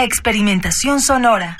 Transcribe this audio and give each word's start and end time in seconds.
Experimentación 0.00 1.00
sonora. 1.00 1.56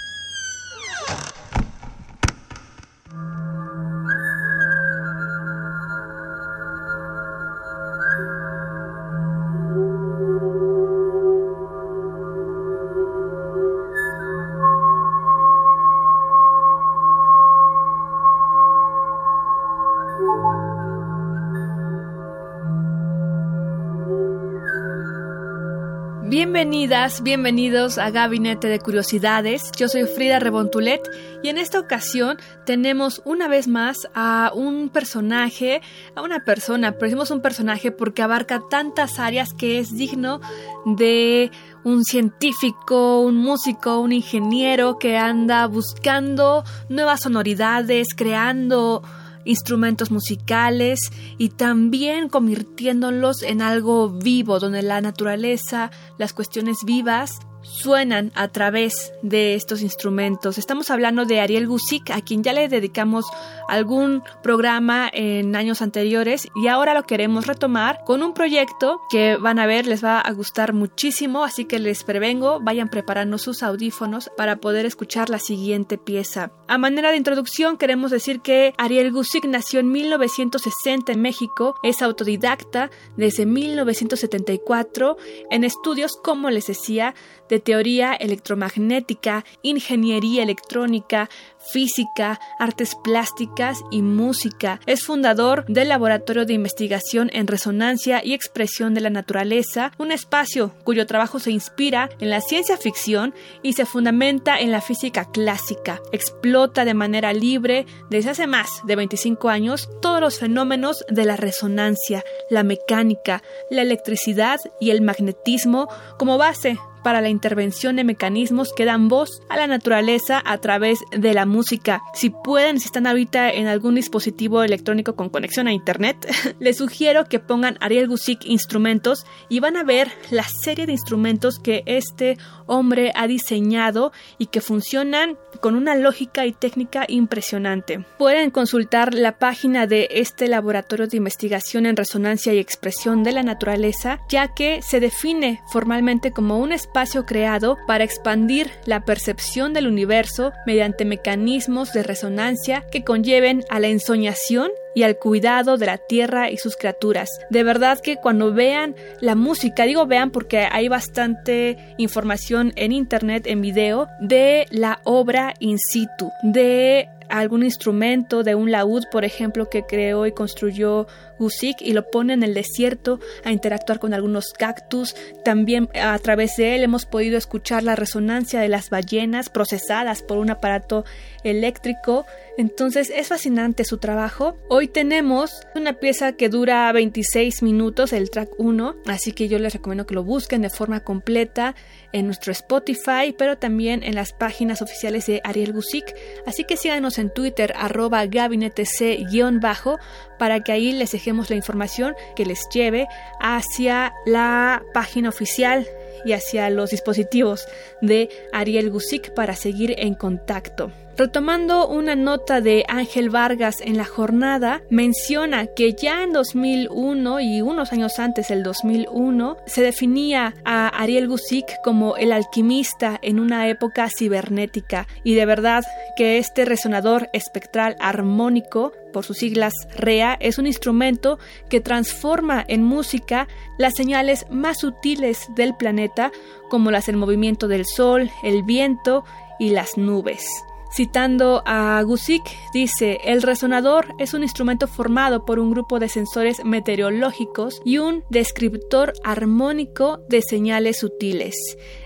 Bienvenidas, 26.29 27.23
bienvenidos 27.23 27.97
a 27.97 28.11
Gabinete 28.11 28.69
de 28.69 28.81
Curiosidades. 28.81 29.73
Yo 29.79 29.89
soy 29.89 30.05
Frida 30.05 30.39
Rebontulet 30.39 31.01
y 31.43 31.49
en 31.49 31.57
esta 31.57 31.81
ocasión 31.81 32.37
tenemos 32.67 33.23
una 33.25 33.49
vez 33.49 33.67
más 33.67 33.97
a 34.15 34.53
un 34.55 34.91
personaje, 34.91 35.81
a 36.15 36.21
una 36.21 36.45
persona, 36.45 36.93
pero 36.93 37.05
decimos 37.05 37.31
un 37.31 37.41
personaje 37.41 37.93
porque 37.93 38.21
abarca 38.21 38.61
tantas 38.69 39.19
áreas 39.19 39.55
que 39.55 39.79
es 39.79 39.97
digno 39.97 40.43
de 40.85 41.51
un 41.83 42.05
científico, 42.05 43.21
un 43.21 43.37
músico, 43.37 43.99
un 43.99 44.13
ingeniero 44.13 44.99
que 44.99 45.17
anda 45.17 45.67
buscando 45.67 46.63
nuevas 46.91 47.23
sonoridades, 47.23 48.09
creando 48.15 49.03
instrumentos 49.49 50.11
musicales 50.11 51.01
y 51.39 51.49
también 51.49 52.29
convirtiéndolos 52.29 53.43
en 53.43 53.63
algo 53.63 54.11
vivo, 54.11 54.61
donde 54.61 54.83
la 54.83 55.01
naturaleza, 55.01 55.91
las 56.19 56.33
cuestiones 56.33 56.79
vivas 56.85 57.41
suenan 57.69 58.33
a 58.35 58.49
través 58.49 59.13
de 59.23 59.55
estos 59.55 59.83
instrumentos. 59.83 60.59
Estamos 60.59 60.91
hablando 60.91 61.25
de 61.25 61.41
Ariel 61.41 61.67
Gusick, 61.67 62.11
a 62.11 62.21
quien 62.21 62.43
ya 62.43 62.53
le 62.53 62.69
dedicamos 62.69 63.27
algún 63.69 64.23
programa 64.43 65.09
en 65.13 65.55
años 65.55 65.83
anteriores 65.83 66.49
y 66.55 66.69
ahora 66.69 66.95
lo 66.95 67.05
queremos 67.05 67.47
retomar 67.47 68.01
con 68.05 68.23
un 68.23 68.33
proyecto 68.35 69.01
que 69.11 69.37
van 69.37 69.59
a 69.59 69.67
ver, 69.67 69.87
les 69.87 70.03
va 70.03 70.21
a 70.21 70.33
gustar 70.33 70.73
muchísimo, 70.73 71.45
así 71.45 71.67
que 71.67 71.79
les 71.79 72.05
prevengo, 72.05 72.61
vayan 72.61 72.89
preparando 72.89 73.39
sus 73.39 73.63
audífonos 73.63 74.31
para 74.37 74.57
poder 74.57 74.87
escuchar 74.87 75.31
la 75.31 75.39
siguiente 75.39 75.99
pieza. 75.99 76.51
A 76.67 76.79
manera 76.79 77.11
de 77.11 77.17
introducción 77.17 77.77
queremos 77.77 78.11
decir 78.11 78.41
que 78.41 78.75
Ariel 78.79 79.13
Gusick 79.13 79.45
nació 79.45 79.81
en 79.81 79.93
1960 79.93 81.13
en 81.13 81.21
México, 81.21 81.75
es 81.83 82.03
autodidacta 82.03 82.91
desde 83.17 83.47
1974 83.47 85.17
en 85.51 85.65
estudios, 85.65 86.17
como 86.17 86.51
les 86.51 86.67
decía, 86.67 87.15
de 87.49 87.61
teoría 87.61 88.15
electromagnética, 88.15 89.45
ingeniería 89.63 90.43
electrónica, 90.43 91.29
física, 91.73 92.41
artes 92.59 92.95
plásticas 92.95 93.81
y 93.91 94.03
música. 94.03 94.81
Es 94.87 95.05
fundador 95.05 95.65
del 95.67 95.89
Laboratorio 95.89 96.47
de 96.47 96.55
Investigación 96.55 97.31
en 97.33 97.47
Resonancia 97.47 98.25
y 98.25 98.33
Expresión 98.33 98.95
de 98.95 99.01
la 99.01 99.11
Naturaleza, 99.11 99.93
un 99.99 100.13
espacio 100.13 100.75
cuyo 100.85 101.07
trabajo 101.07 101.39
se 101.39 101.51
inspira 101.51 102.09
en 102.21 102.31
la 102.31 102.41
ciencia 102.41 102.77
ficción 102.77 103.35
y 103.63 103.75
se 103.75 103.87
fundamenta 103.87 104.59
en 104.59 104.71
la 104.71 104.81
física 104.81 105.31
clásica. 105.31 106.01
Explota 106.13 106.85
de 106.85 106.95
manera 106.95 107.33
libre 107.33 107.87
desde 108.11 108.31
hace 108.31 108.47
más 108.47 108.69
de 108.85 108.97
25 108.97 109.49
años 109.49 109.89
todos 110.01 110.21
los 110.21 110.39
fenómenos 110.39 111.05
de 111.09 111.25
la 111.25 111.37
resonancia, 111.37 112.25
la 112.51 112.63
mecánica, 112.63 113.43
la 113.71 113.83
electricidad 113.83 114.59
y 114.81 114.91
el 114.91 115.03
magnetismo 115.03 115.89
como 116.19 116.39
base 116.39 116.79
para 117.03 117.21
la 117.21 117.29
intervención 117.29 117.97
de 117.97 118.05
mecanismos 118.05 118.73
que 118.77 118.85
dan 118.85 119.09
voz 119.09 119.43
a 119.49 119.57
la 119.57 119.67
naturaleza 119.67 120.43
a 120.45 120.59
través 120.59 121.01
de 121.11 121.35
la 121.35 121.47
música. 121.47 122.03
Si 122.15 122.31
pueden, 122.31 122.81
si 122.81 122.87
están 122.87 123.07
ahorita 123.07 123.51
en 123.51 123.67
algún 123.67 123.95
dispositivo 123.95 124.63
electrónico 124.63 125.15
con 125.15 125.29
conexión 125.29 125.69
a 125.69 125.73
internet, 125.73 126.17
les 126.61 126.79
sugiero 126.79 127.27
que 127.27 127.39
pongan 127.39 127.79
Ariel 127.81 128.09
Gusick 128.09 128.45
instrumentos 128.45 129.25
y 129.49 129.61
van 129.61 129.77
a 129.77 129.85
ver 129.85 130.11
la 130.31 130.45
serie 130.45 130.87
de 130.87 130.93
instrumentos 130.93 131.59
que 131.59 131.83
este 131.87 132.39
hombre 132.67 133.13
ha 133.15 133.27
diseñado 133.27 134.13
y 134.39 134.47
que 134.47 134.61
funcionan 134.61 135.37
con 135.61 135.75
una 135.75 135.97
lógica 135.97 136.47
y 136.47 136.53
técnica 136.53 137.05
impresionante. 137.09 138.05
Pueden 138.19 138.51
consultar 138.51 139.15
la 139.15 139.39
página 139.39 139.87
de 139.87 140.09
este 140.11 140.49
laboratorio 140.49 141.09
de 141.09 141.17
investigación 141.17 141.87
en 141.87 141.97
resonancia 141.97 142.53
y 142.53 142.59
expresión 142.59 143.25
de 143.25 143.33
la 143.33 143.43
naturaleza, 143.43 144.21
ya 144.29 144.55
que 144.55 144.81
se 144.83 145.01
define 145.01 145.61
formalmente 145.73 146.33
como 146.33 146.59
un 146.59 146.73
espacio 146.73 146.88
creado 147.27 147.79
para 147.87 148.05
expandir 148.05 148.71
la 148.85 149.05
percepción 149.05 149.73
del 149.73 149.87
universo 149.87 150.53
mediante 150.67 151.05
mecanismos 151.05 151.93
de 151.93 152.03
resonancia 152.03 152.85
que 152.91 153.05
conlleven 153.05 153.65
a 153.71 153.81
la 153.81 153.89
ensoñación 153.89 154.71
y 154.95 155.05
al 155.05 155.17
cuidado 155.17 155.77
de 155.77 155.87
la 155.87 155.99
tierra 155.99 156.51
y 156.51 156.57
sus 156.57 156.77
criaturas. 156.77 157.29
De 157.51 157.63
verdad 157.63 158.01
que 158.01 158.17
cuando 158.17 158.53
vean 158.53 158.97
la 159.21 159.37
música, 159.37 159.85
digo 159.85 160.07
vean 160.07 160.31
porque 160.31 160.67
hay 160.71 160.89
bastante 160.89 161.95
información 161.99 162.73
en 162.75 162.91
internet, 162.91 163.47
en 163.47 163.61
video, 163.61 164.09
de 164.21 164.67
la 164.71 165.01
obra 165.05 165.55
in 165.61 165.79
situ, 165.79 166.31
de 166.43 167.09
algún 167.29 167.63
instrumento 167.63 168.43
de 168.43 168.55
un 168.55 168.71
laúd, 168.71 169.05
por 169.11 169.25
ejemplo, 169.25 169.69
que 169.69 169.85
creó 169.85 170.27
y 170.27 170.33
construyó 170.33 171.07
Gusick 171.39 171.81
y 171.81 171.93
lo 171.93 172.11
pone 172.11 172.33
en 172.33 172.43
el 172.43 172.55
desierto 172.55 173.21
a 173.45 173.53
interactuar 173.53 173.99
con 173.99 174.15
algunos 174.15 174.53
cactus. 174.53 175.15
También 175.45 175.89
a 175.95 176.19
través 176.19 176.57
de 176.57 176.75
él 176.75 176.83
hemos 176.83 177.07
podido 177.07 177.39
escuchar 177.39 177.83
la 177.83 177.97
resonancia 177.97 178.61
de 178.61 178.69
las 178.69 178.91
ballenas 178.91 179.49
procesadas 179.49 180.23
por 180.23 180.39
un 180.39 180.51
aparato 180.51 181.05
eléctrico. 181.45 182.27
Entonces 182.57 183.11
es 183.15 183.29
fascinante 183.29 183.85
su 183.85 183.99
trabajo. 183.99 184.57
Hoy 184.69 184.89
tenemos 184.89 185.63
una 185.75 185.95
pieza 185.95 186.33
que 186.33 186.49
dura 186.49 186.91
26 186.93 187.63
minutos, 187.63 188.13
el 188.13 188.31
track 188.31 188.51
1, 188.59 188.97
así 189.07 189.33
que 189.33 189.49
yo 189.49 189.59
les 189.59 189.75
recomiendo 189.75 190.07
que 190.07 190.15
lo 190.15 190.25
busquen 190.25 190.63
de 190.63 190.71
forma 190.71 191.01
completa 191.01 191.75
en 192.13 192.27
nuestro 192.27 192.53
Spotify, 192.53 193.35
pero 193.37 193.59
también 193.59 194.03
en 194.03 194.15
las 194.15 194.33
páginas 194.33 194.83
oficiales 194.83 195.27
de 195.27 195.41
Ariel 195.45 195.73
Gusick. 195.73 196.15
Así 196.47 196.65
que 196.65 196.77
síganos 196.77 197.18
en 197.19 197.31
Twitter, 197.31 197.73
arroba 197.77 198.25
gabinetec-bajo, 198.27 199.99
para 200.39 200.61
que 200.61 200.73
ahí 200.73 200.93
les 200.93 201.13
dejemos 201.13 201.51
la 201.51 201.57
información 201.57 202.15
que 202.37 202.45
les 202.45 202.69
lleve 202.73 203.07
hacia 203.41 204.13
la 204.27 204.83
página 204.95 205.29
oficial 205.29 205.87
y 206.25 206.33
hacia 206.33 206.71
los 206.71 206.91
dispositivos 206.91 207.67
de 208.01 208.29
Ariel 208.53 208.91
Gusick 208.91 209.33
para 209.35 209.55
seguir 209.55 209.95
en 209.99 210.15
contacto. 210.15 210.93
Retomando 211.19 211.89
una 211.89 212.15
nota 212.15 212.61
de 212.61 212.85
Ángel 212.87 213.29
Vargas 213.29 213.81
en 213.81 213.97
la 213.97 214.05
jornada, 214.05 214.83
menciona 214.89 215.67
que 215.67 215.93
ya 215.93 216.23
en 216.23 216.33
2001 216.33 217.41
y 217.41 217.61
unos 217.61 217.93
años 217.93 218.21
antes, 218.21 218.53
el 218.53 218.63
2001, 218.63 219.57
se 219.67 219.83
definía 219.83 220.55
a 220.65 220.87
Ariel 220.87 221.27
Gusick 221.27 221.67
como 221.83 222.17
el 222.17 222.31
alquimista 222.31 223.19
en 223.21 223.41
una 223.41 223.67
época 223.67 224.09
cibernética 224.17 225.09
y 225.25 225.35
de 225.35 225.45
verdad 225.45 225.83
que 226.17 226.39
este 226.39 226.65
resonador 226.65 227.29
espectral 227.33 227.97
armónico 227.99 228.93
por 229.13 229.25
sus 229.25 229.39
siglas 229.39 229.73
REA, 229.97 230.37
es 230.39 230.57
un 230.59 230.69
instrumento 230.69 231.41
que 231.69 231.81
transforma 231.81 232.65
en 232.69 232.85
música 232.85 233.49
las 233.77 233.95
señales 233.95 234.47
más 234.53 234.79
sutiles 234.79 235.49
del 235.57 235.75
planeta, 235.75 236.31
como 236.71 236.93
las 236.93 237.07
del 237.07 237.17
movimiento 237.17 237.67
del 237.67 237.87
sol, 237.87 238.31
el 238.45 238.63
viento 238.63 239.25
y 239.59 239.71
las 239.71 239.99
nubes. 239.99 240.47
Citando 240.91 241.63
a 241.67 242.03
Gusick, 242.03 242.45
dice, 242.73 243.19
el 243.25 243.43
resonador 243.43 244.15
es 244.19 244.33
un 244.33 244.43
instrumento 244.43 244.89
formado 244.89 245.45
por 245.45 245.59
un 245.59 245.71
grupo 245.71 245.99
de 245.99 246.09
sensores 246.09 246.65
meteorológicos 246.65 247.81
y 247.85 247.99
un 247.99 248.25
descriptor 248.31 249.13
armónico 249.23 250.21
de 250.29 250.41
señales 250.41 250.99
sutiles. 250.99 251.55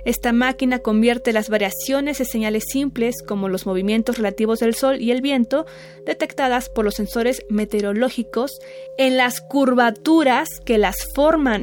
Esta 0.04 0.32
máquina 0.32 0.80
convierte 0.80 1.32
las 1.32 1.48
variaciones 1.48 2.18
de 2.18 2.24
señales 2.24 2.64
simples, 2.68 3.22
como 3.22 3.48
los 3.48 3.66
movimientos 3.66 4.16
relativos 4.18 4.58
del 4.58 4.74
sol 4.74 5.00
y 5.00 5.12
el 5.12 5.22
viento, 5.22 5.64
detectadas 6.04 6.68
por 6.68 6.84
los 6.84 6.94
sensores 6.94 7.42
meteorológicos, 7.48 8.58
en 8.98 9.16
las 9.16 9.40
curvaturas 9.40 10.48
que 10.66 10.76
las 10.76 10.96
forman 11.14 11.62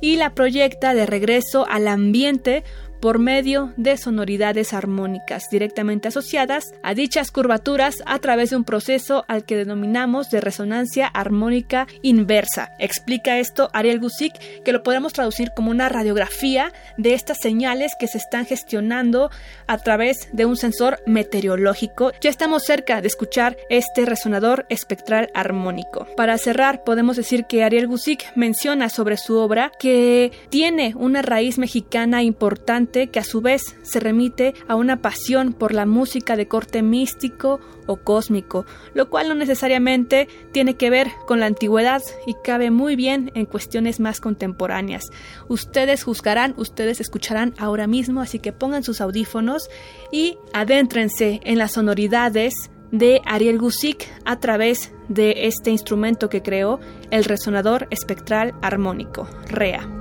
y 0.00 0.16
la 0.16 0.34
proyecta 0.34 0.94
de 0.94 1.06
regreso 1.06 1.64
al 1.68 1.86
ambiente 1.86 2.64
por 3.06 3.20
medio 3.20 3.72
de 3.76 3.96
sonoridades 3.98 4.72
armónicas 4.72 5.44
directamente 5.48 6.08
asociadas 6.08 6.74
a 6.82 6.92
dichas 6.92 7.30
curvaturas 7.30 8.02
a 8.04 8.18
través 8.18 8.50
de 8.50 8.56
un 8.56 8.64
proceso 8.64 9.24
al 9.28 9.44
que 9.44 9.54
denominamos 9.54 10.28
de 10.28 10.40
resonancia 10.40 11.06
armónica 11.06 11.86
inversa. 12.02 12.72
Explica 12.80 13.38
esto 13.38 13.70
Ariel 13.72 14.00
Gusick, 14.00 14.34
que 14.64 14.72
lo 14.72 14.82
podemos 14.82 15.12
traducir 15.12 15.52
como 15.54 15.70
una 15.70 15.88
radiografía 15.88 16.72
de 16.98 17.14
estas 17.14 17.38
señales 17.40 17.92
que 17.96 18.08
se 18.08 18.18
están 18.18 18.44
gestionando 18.44 19.30
a 19.68 19.78
través 19.78 20.28
de 20.32 20.44
un 20.44 20.56
sensor 20.56 20.98
meteorológico. 21.06 22.10
Ya 22.20 22.30
estamos 22.30 22.64
cerca 22.64 23.02
de 23.02 23.06
escuchar 23.06 23.56
este 23.70 24.04
resonador 24.04 24.66
espectral 24.68 25.30
armónico. 25.32 26.08
Para 26.16 26.38
cerrar, 26.38 26.82
podemos 26.82 27.16
decir 27.16 27.44
que 27.44 27.62
Ariel 27.62 27.86
Gusick 27.86 28.24
menciona 28.34 28.88
sobre 28.88 29.16
su 29.16 29.36
obra 29.36 29.70
que 29.78 30.32
tiene 30.50 30.92
una 30.96 31.22
raíz 31.22 31.56
mexicana 31.56 32.24
importante 32.24 32.95
que 33.08 33.20
a 33.20 33.24
su 33.24 33.40
vez 33.40 33.76
se 33.82 34.00
remite 34.00 34.54
a 34.68 34.74
una 34.74 35.02
pasión 35.02 35.52
por 35.52 35.72
la 35.72 35.86
música 35.86 36.36
de 36.36 36.48
corte 36.48 36.82
místico 36.82 37.60
o 37.86 37.96
cósmico, 37.96 38.66
lo 38.94 39.10
cual 39.10 39.28
no 39.28 39.34
necesariamente 39.34 40.28
tiene 40.52 40.74
que 40.74 40.90
ver 40.90 41.08
con 41.26 41.40
la 41.40 41.46
antigüedad 41.46 42.02
y 42.26 42.34
cabe 42.42 42.70
muy 42.70 42.96
bien 42.96 43.30
en 43.34 43.46
cuestiones 43.46 44.00
más 44.00 44.20
contemporáneas. 44.20 45.04
Ustedes 45.48 46.02
juzgarán, 46.02 46.54
ustedes 46.56 47.00
escucharán 47.00 47.54
ahora 47.58 47.86
mismo, 47.86 48.20
así 48.20 48.38
que 48.38 48.52
pongan 48.52 48.82
sus 48.82 49.00
audífonos 49.00 49.68
y 50.10 50.38
adéntrense 50.52 51.40
en 51.44 51.58
las 51.58 51.72
sonoridades 51.72 52.54
de 52.90 53.20
Ariel 53.24 53.58
Gusick 53.58 54.08
a 54.24 54.38
través 54.40 54.92
de 55.08 55.46
este 55.46 55.70
instrumento 55.70 56.28
que 56.28 56.42
creó, 56.42 56.80
el 57.10 57.24
resonador 57.24 57.86
espectral 57.90 58.54
armónico, 58.62 59.28
REA. 59.48 59.95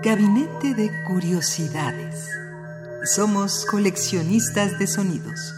Gabinete 0.00 0.74
de 0.74 0.92
Curiosidades. 1.08 2.30
Somos 3.02 3.66
coleccionistas 3.66 4.78
de 4.78 4.86
sonidos. 4.86 5.54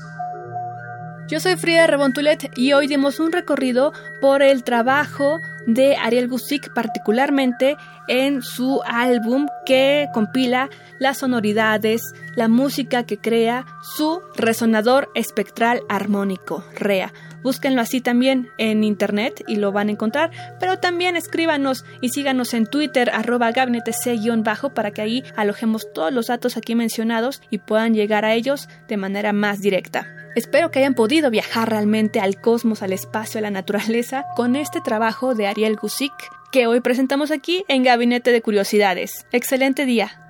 Yo 1.29 1.41
soy 1.41 1.57
Frida 1.57 1.87
Rebontulet 1.87 2.51
y 2.57 2.73
hoy 2.73 2.87
dimos 2.87 3.21
un 3.21 3.33
recorrido 3.33 3.93
por 4.23 4.43
el 4.43 4.65
trabajo 4.65 5.39
de 5.67 5.95
Ariel 5.97 6.27
Gusick, 6.27 6.73
particularmente 6.73 7.77
en 8.09 8.41
su 8.41 8.81
álbum 8.87 9.47
que 9.67 10.09
compila 10.15 10.71
las 10.99 11.19
sonoridades, 11.19 12.01
la 12.35 12.49
música 12.49 13.05
que 13.05 13.19
crea 13.19 13.67
su 13.95 14.23
resonador 14.37 15.11
espectral 15.15 15.83
armónico, 15.91 16.65
REA. 16.77 17.13
Búsquenlo 17.43 17.81
así 17.81 18.01
también 18.01 18.49
en 18.59 18.85
internet 18.85 19.43
y 19.47 19.57
lo 19.57 19.73
van 19.73 19.89
a 19.89 19.93
encontrar, 19.93 20.31
pero 20.59 20.79
también 20.79 21.17
escríbanos 21.17 21.85
y 22.01 22.11
síganos 22.11 22.55
en 22.55 22.67
Twitter 22.67 23.11
arroba 23.13 23.51
gabinetec-bajo 23.53 24.71
para 24.71 24.91
que 24.91 25.03
ahí 25.03 25.25
alojemos 25.37 25.93
todos 25.93 26.13
los 26.13 26.27
datos 26.27 26.57
aquí 26.57 26.75
mencionados 26.75 27.43
y 27.51 27.59
puedan 27.59 27.95
llegar 27.95 28.25
a 28.25 28.35
ellos 28.35 28.69
de 28.89 28.97
manera 28.97 29.33
más 29.33 29.61
directa. 29.61 30.07
Espero 30.37 30.71
que 30.71 30.79
hayan 30.79 30.95
podido 30.95 31.31
viajar 31.31 31.69
realmente 31.69 32.21
al 32.21 32.41
cosmos, 32.41 32.83
al 32.83 32.93
espacio, 32.93 33.39
a 33.39 33.43
la 33.43 33.51
naturaleza 33.51 34.27
con 34.37 34.55
este 34.55 34.81
trabajo 34.81 35.35
de 35.35 35.49
Ariel 35.49 35.77
Gusick 35.77 36.13
que 36.53 36.67
hoy 36.67 36.81
presentamos 36.81 37.31
aquí 37.31 37.65
en 37.69 37.85
Gabinete 37.85 38.33
de 38.33 38.43
Curiosidades. 38.43 39.27
Excelente 39.33 39.87
día. 39.87 40.30